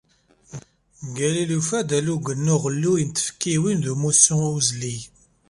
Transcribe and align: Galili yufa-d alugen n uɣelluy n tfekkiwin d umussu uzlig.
Galili 1.15 1.53
yufa-d 1.57 1.89
alugen 1.97 2.39
n 2.45 2.53
uɣelluy 2.55 3.01
n 3.05 3.09
tfekkiwin 3.11 3.79
d 3.83 3.85
umussu 3.93 4.35
uzlig. 4.57 5.01